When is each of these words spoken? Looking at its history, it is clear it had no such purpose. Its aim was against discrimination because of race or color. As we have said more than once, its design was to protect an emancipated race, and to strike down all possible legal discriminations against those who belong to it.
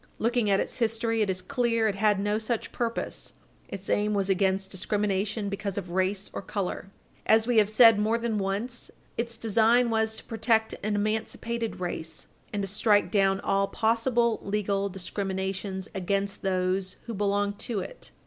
Looking 0.17 0.49
at 0.49 0.59
its 0.59 0.79
history, 0.79 1.21
it 1.21 1.29
is 1.29 1.43
clear 1.43 1.87
it 1.87 1.93
had 1.93 2.19
no 2.19 2.39
such 2.39 2.71
purpose. 2.71 3.33
Its 3.67 3.87
aim 3.87 4.15
was 4.15 4.31
against 4.31 4.71
discrimination 4.71 5.47
because 5.47 5.77
of 5.77 5.91
race 5.91 6.31
or 6.33 6.41
color. 6.41 6.89
As 7.27 7.45
we 7.45 7.57
have 7.57 7.69
said 7.69 7.99
more 7.99 8.17
than 8.17 8.39
once, 8.39 8.89
its 9.15 9.37
design 9.37 9.91
was 9.91 10.15
to 10.17 10.23
protect 10.23 10.73
an 10.81 10.95
emancipated 10.95 11.79
race, 11.79 12.25
and 12.51 12.63
to 12.63 12.67
strike 12.67 13.11
down 13.11 13.41
all 13.41 13.67
possible 13.67 14.39
legal 14.41 14.89
discriminations 14.89 15.87
against 15.93 16.41
those 16.41 16.95
who 17.05 17.13
belong 17.13 17.53
to 17.57 17.81
it. 17.81 18.09